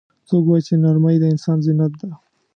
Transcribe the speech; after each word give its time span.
څوک 0.27 0.43
وایي 0.47 0.63
چې 0.67 0.73
نرمۍ 0.83 1.15
د 1.19 1.23
انسان 1.33 1.57
زینت 1.65 1.93
ده 2.01 2.09